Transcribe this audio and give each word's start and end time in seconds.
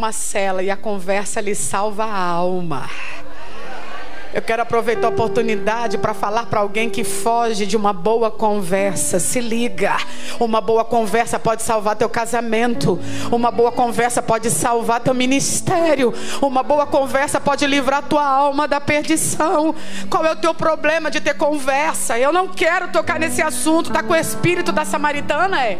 uma 0.00 0.12
cela 0.12 0.62
e 0.62 0.70
a 0.70 0.78
conversa 0.78 1.42
lhe 1.42 1.54
salva 1.54 2.04
a 2.04 2.18
alma. 2.18 2.88
Eu 4.32 4.40
quero 4.40 4.62
aproveitar 4.62 5.08
a 5.08 5.10
oportunidade 5.10 5.98
para 5.98 6.14
falar 6.14 6.46
para 6.46 6.60
alguém 6.60 6.88
que 6.88 7.04
foge 7.04 7.66
de 7.66 7.76
uma 7.76 7.92
boa 7.92 8.30
conversa. 8.30 9.18
Se 9.20 9.40
liga. 9.40 9.98
Uma 10.38 10.60
boa 10.60 10.86
conversa 10.86 11.38
pode 11.38 11.62
salvar 11.62 11.96
teu 11.96 12.08
casamento. 12.08 12.98
Uma 13.30 13.50
boa 13.50 13.70
conversa 13.70 14.22
pode 14.22 14.48
salvar 14.50 15.00
teu 15.00 15.12
ministério. 15.12 16.14
Uma 16.40 16.62
boa 16.62 16.86
conversa 16.86 17.38
pode 17.38 17.66
livrar 17.66 18.02
tua 18.04 18.24
alma 18.24 18.66
da 18.66 18.80
perdição. 18.80 19.74
Qual 20.08 20.24
é 20.24 20.32
o 20.32 20.36
teu 20.36 20.54
problema 20.54 21.10
de 21.10 21.20
ter 21.20 21.34
conversa? 21.34 22.18
Eu 22.18 22.32
não 22.32 22.48
quero 22.48 22.88
tocar 22.88 23.18
nesse 23.18 23.42
assunto. 23.42 23.92
Tá 23.92 24.02
com 24.02 24.14
o 24.14 24.16
espírito 24.16 24.72
da 24.72 24.86
samaritana, 24.86 25.62
é? 25.62 25.78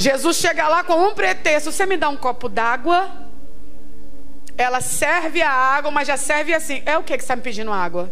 Jesus 0.00 0.38
chega 0.38 0.66
lá 0.66 0.82
com 0.82 0.94
um 0.94 1.14
pretexto: 1.14 1.70
você 1.70 1.84
me 1.84 1.94
dá 1.94 2.08
um 2.08 2.16
copo 2.16 2.48
d'água? 2.48 3.10
Ela 4.56 4.80
serve 4.80 5.42
a 5.42 5.50
água, 5.50 5.90
mas 5.90 6.08
já 6.08 6.16
serve 6.16 6.54
assim. 6.54 6.82
É 6.86 6.96
o 6.96 7.02
que 7.02 7.12
que 7.18 7.22
você 7.22 7.24
está 7.24 7.36
me 7.36 7.42
pedindo 7.42 7.70
água? 7.70 8.10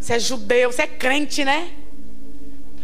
Você 0.00 0.14
é 0.14 0.18
judeu, 0.18 0.72
você 0.72 0.82
é 0.82 0.86
crente, 0.88 1.44
né? 1.44 1.70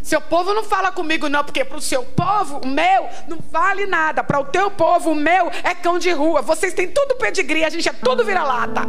Seu 0.00 0.20
povo 0.20 0.54
não 0.54 0.62
fala 0.62 0.92
comigo, 0.92 1.28
não, 1.28 1.42
porque 1.42 1.64
para 1.64 1.76
o 1.76 1.80
seu 1.80 2.04
povo, 2.04 2.60
o 2.62 2.68
meu, 2.68 3.08
não 3.26 3.38
vale 3.50 3.84
nada. 3.84 4.22
Para 4.22 4.38
o 4.38 4.44
teu 4.44 4.70
povo, 4.70 5.10
o 5.10 5.14
meu 5.16 5.50
é 5.64 5.74
cão 5.74 5.98
de 5.98 6.12
rua. 6.12 6.40
Vocês 6.40 6.72
têm 6.72 6.86
tudo 6.86 7.16
pedigree, 7.16 7.64
a 7.64 7.68
gente 7.68 7.88
é 7.88 7.92
tudo 7.92 8.24
vira-lata. 8.24 8.82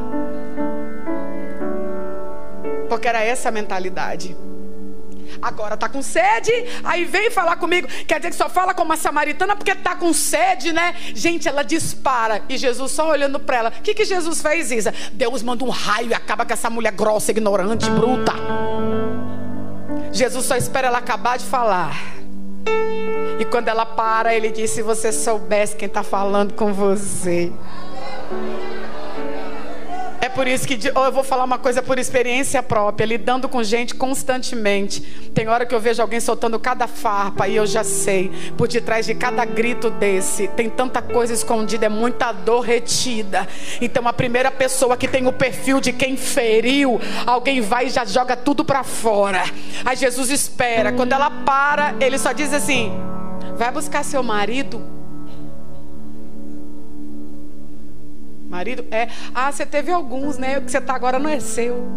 Porque 2.87 3.07
era 3.07 3.23
essa 3.23 3.49
a 3.49 3.51
mentalidade. 3.51 4.37
Agora 5.41 5.77
tá 5.77 5.87
com 5.87 6.01
sede, 6.01 6.51
aí 6.83 7.05
vem 7.05 7.31
falar 7.31 7.55
comigo. 7.55 7.87
Quer 8.07 8.19
dizer 8.19 8.31
que 8.31 8.35
só 8.35 8.49
fala 8.49 8.73
com 8.73 8.83
uma 8.83 8.97
samaritana 8.97 9.55
porque 9.55 9.73
tá 9.75 9.95
com 9.95 10.13
sede, 10.13 10.73
né? 10.73 10.95
Gente, 11.13 11.47
ela 11.47 11.63
dispara. 11.63 12.41
E 12.49 12.57
Jesus 12.57 12.91
só 12.91 13.09
olhando 13.09 13.39
para 13.39 13.57
ela. 13.57 13.69
O 13.69 13.81
que, 13.81 13.93
que 13.93 14.05
Jesus 14.05 14.41
fez, 14.41 14.71
Isa? 14.71 14.93
Deus 15.13 15.41
manda 15.41 15.63
um 15.63 15.69
raio 15.69 16.09
e 16.09 16.13
acaba 16.13 16.45
com 16.45 16.53
essa 16.53 16.69
mulher 16.69 16.91
grossa, 16.91 17.31
ignorante, 17.31 17.89
bruta. 17.89 18.33
Jesus 20.11 20.45
só 20.45 20.55
espera 20.55 20.87
ela 20.87 20.97
acabar 20.97 21.37
de 21.37 21.45
falar. 21.45 21.95
E 23.39 23.45
quando 23.45 23.69
ela 23.69 23.85
para, 23.85 24.35
ele 24.35 24.49
diz: 24.49 24.71
Se 24.71 24.81
você 24.81 25.11
soubesse 25.11 25.75
quem 25.75 25.87
está 25.87 26.03
falando 26.03 26.53
com 26.53 26.73
você. 26.73 27.51
Por 30.39 30.47
isso 30.47 30.65
que 30.65 30.79
eu 30.87 31.11
vou 31.11 31.21
falar 31.21 31.43
uma 31.43 31.57
coisa 31.57 31.83
por 31.83 31.99
experiência 31.99 32.63
própria, 32.63 33.05
lidando 33.05 33.49
com 33.49 33.61
gente 33.61 33.93
constantemente. 33.93 35.01
Tem 35.33 35.49
hora 35.49 35.65
que 35.65 35.75
eu 35.75 35.81
vejo 35.81 36.01
alguém 36.01 36.21
soltando 36.21 36.57
cada 36.57 36.87
farpa 36.87 37.45
e 37.49 37.57
eu 37.57 37.67
já 37.67 37.83
sei, 37.83 38.31
por 38.57 38.65
detrás 38.69 39.05
de 39.05 39.13
cada 39.13 39.43
grito 39.43 39.89
desse, 39.89 40.47
tem 40.47 40.69
tanta 40.69 41.01
coisa 41.01 41.33
escondida, 41.33 41.87
é 41.87 41.89
muita 41.89 42.31
dor 42.31 42.61
retida. 42.61 43.45
Então 43.81 44.07
a 44.07 44.13
primeira 44.13 44.49
pessoa 44.49 44.95
que 44.95 45.09
tem 45.09 45.27
o 45.27 45.33
perfil 45.33 45.81
de 45.81 45.91
quem 45.91 46.15
feriu, 46.15 47.01
alguém 47.25 47.59
vai 47.59 47.87
e 47.87 47.89
já 47.89 48.05
joga 48.05 48.37
tudo 48.37 48.63
para 48.63 48.81
fora. 48.81 49.43
Aí 49.83 49.97
Jesus 49.97 50.29
espera, 50.29 50.93
quando 50.93 51.11
ela 51.11 51.29
para, 51.29 51.95
ele 51.99 52.17
só 52.17 52.31
diz 52.31 52.53
assim: 52.53 52.93
"Vai 53.57 53.73
buscar 53.73 54.05
seu 54.05 54.23
marido". 54.23 54.98
Marido? 58.49 58.83
É. 58.89 59.07
Ah, 59.33 59.51
você 59.51 59.63
teve 59.63 59.91
alguns, 59.91 60.39
né? 60.39 60.57
O 60.57 60.63
que 60.63 60.71
você 60.71 60.79
está 60.79 60.95
agora 60.95 61.19
não 61.19 61.29
é 61.29 61.39
seu. 61.39 61.87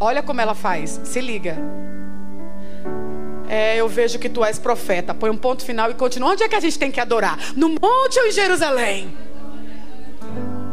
Olha 0.00 0.22
como 0.22 0.40
ela 0.40 0.54
faz. 0.54 1.00
Se 1.04 1.20
liga. 1.20 1.56
É, 3.48 3.76
eu 3.76 3.88
vejo 3.88 4.18
que 4.18 4.28
tu 4.28 4.44
és 4.44 4.58
profeta. 4.58 5.14
Põe 5.14 5.30
um 5.30 5.36
ponto 5.36 5.64
final 5.64 5.90
e 5.90 5.94
continua. 5.94 6.32
Onde 6.32 6.42
é 6.42 6.48
que 6.48 6.56
a 6.56 6.60
gente 6.60 6.78
tem 6.78 6.90
que 6.90 7.00
adorar? 7.00 7.38
No 7.56 7.68
monte 7.68 8.18
ou 8.18 8.26
em 8.26 8.32
Jerusalém? 8.32 9.16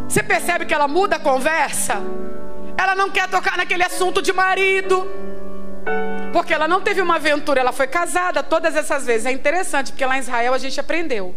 Você 0.09 0.23
percebe 0.23 0.65
que 0.65 0.73
ela 0.73 0.87
muda 0.87 1.17
a 1.17 1.19
conversa? 1.19 2.01
Ela 2.77 2.95
não 2.95 3.09
quer 3.09 3.29
tocar 3.29 3.55
naquele 3.55 3.83
assunto 3.83 4.21
de 4.21 4.33
marido. 4.33 5.07
Porque 6.33 6.53
ela 6.53 6.67
não 6.67 6.81
teve 6.81 7.01
uma 7.01 7.15
aventura, 7.15 7.61
ela 7.61 7.71
foi 7.71 7.87
casada 7.87 8.43
todas 8.43 8.75
essas 8.75 9.05
vezes. 9.05 9.25
É 9.25 9.31
interessante, 9.31 9.91
porque 9.91 10.05
lá 10.05 10.17
em 10.17 10.19
Israel 10.19 10.53
a 10.53 10.57
gente 10.57 10.79
aprendeu. 10.79 11.33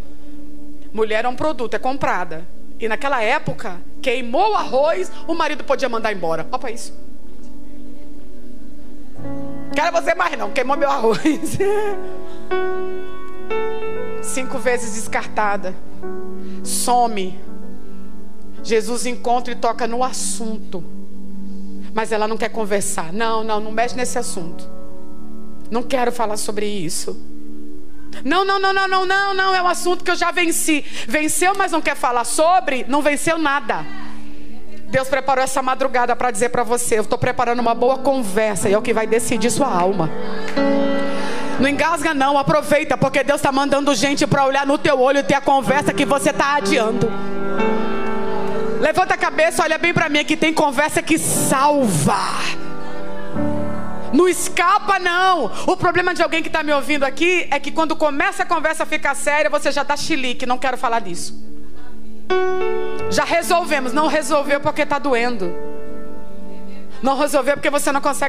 Mulher 0.92 1.24
é 1.24 1.28
um 1.28 1.36
produto, 1.36 1.74
é 1.74 1.78
comprada. 1.78 2.46
E 2.80 2.88
naquela 2.88 3.22
época, 3.22 3.80
queimou 4.00 4.52
o 4.52 4.54
arroz, 4.54 5.10
o 5.26 5.34
marido 5.34 5.64
podia 5.64 5.88
mandar 5.88 6.12
embora. 6.12 6.46
Olha 6.50 6.58
para 6.58 6.70
isso. 6.70 6.92
Quero 9.74 9.92
você 9.92 10.14
mais 10.14 10.38
não, 10.38 10.50
queimou 10.50 10.76
meu 10.76 10.90
arroz. 10.90 11.20
Cinco 14.22 14.58
vezes 14.58 14.94
descartada. 14.94 15.74
Some. 16.64 17.38
Jesus 18.62 19.06
encontra 19.06 19.52
e 19.52 19.56
toca 19.56 19.86
no 19.86 20.04
assunto. 20.04 20.84
Mas 21.94 22.12
ela 22.12 22.28
não 22.28 22.36
quer 22.36 22.50
conversar. 22.50 23.12
Não, 23.12 23.42
não, 23.42 23.60
não 23.60 23.72
mexe 23.72 23.96
nesse 23.96 24.18
assunto. 24.18 24.68
Não 25.70 25.82
quero 25.82 26.12
falar 26.12 26.36
sobre 26.36 26.66
isso. 26.66 27.20
Não, 28.24 28.44
não, 28.44 28.58
não, 28.58 28.72
não, 28.72 28.88
não, 28.88 29.06
não, 29.06 29.34
não, 29.34 29.54
é 29.54 29.62
um 29.62 29.68
assunto 29.68 30.04
que 30.04 30.10
eu 30.10 30.16
já 30.16 30.30
venci. 30.30 30.84
Venceu, 31.06 31.54
mas 31.56 31.72
não 31.72 31.80
quer 31.80 31.96
falar 31.96 32.24
sobre, 32.24 32.84
não 32.88 33.02
venceu 33.02 33.38
nada. 33.38 33.86
Deus 34.88 35.08
preparou 35.08 35.44
essa 35.44 35.62
madrugada 35.62 36.16
para 36.16 36.30
dizer 36.30 36.48
para 36.48 36.62
você: 36.62 36.98
eu 36.98 37.02
estou 37.02 37.18
preparando 37.18 37.60
uma 37.60 37.74
boa 37.74 37.98
conversa 37.98 38.68
e 38.68 38.72
é 38.72 38.78
o 38.78 38.82
que 38.82 38.94
vai 38.94 39.06
decidir 39.06 39.50
sua 39.50 39.68
alma. 39.68 40.10
Não 41.60 41.68
engasga 41.68 42.14
não, 42.14 42.38
aproveita, 42.38 42.96
porque 42.96 43.24
Deus 43.24 43.40
está 43.40 43.50
mandando 43.50 43.94
gente 43.94 44.26
para 44.26 44.46
olhar 44.46 44.64
no 44.64 44.78
teu 44.78 44.98
olho 45.00 45.18
e 45.18 45.22
ter 45.24 45.34
a 45.34 45.40
conversa 45.40 45.92
que 45.92 46.04
você 46.04 46.30
está 46.30 46.54
adiando. 46.56 47.10
Levanta 48.80 49.14
a 49.14 49.18
cabeça, 49.18 49.64
olha 49.64 49.76
bem 49.76 49.92
para 49.92 50.08
mim, 50.08 50.24
que 50.24 50.36
tem 50.36 50.54
conversa 50.54 51.02
que 51.02 51.18
salva. 51.18 52.67
Não 54.12 54.28
escapa, 54.28 54.98
não. 54.98 55.50
O 55.66 55.76
problema 55.76 56.14
de 56.14 56.22
alguém 56.22 56.42
que 56.42 56.48
está 56.48 56.62
me 56.62 56.72
ouvindo 56.72 57.04
aqui 57.04 57.46
é 57.50 57.58
que 57.60 57.70
quando 57.70 57.94
começa 57.96 58.42
a 58.42 58.46
conversa 58.46 58.82
a 58.82 58.86
ficar 58.86 59.14
séria, 59.14 59.50
você 59.50 59.70
já 59.70 59.82
dá 59.82 59.96
chilique. 59.96 60.46
Não 60.46 60.58
quero 60.58 60.76
falar 60.76 61.00
disso. 61.00 61.34
Já 63.10 63.24
resolvemos. 63.24 63.92
Não 63.92 64.06
resolveu 64.06 64.60
porque 64.60 64.82
está 64.82 64.98
doendo. 64.98 65.54
Não 67.02 67.16
resolveu 67.16 67.54
porque 67.54 67.70
você 67.70 67.92
não 67.92 68.00
consegue. 68.00 68.26